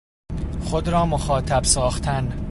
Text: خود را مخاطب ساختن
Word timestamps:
خود 0.63 0.87
را 0.89 1.05
مخاطب 1.05 1.63
ساختن 1.63 2.39